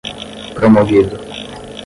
[0.59, 1.19] promovido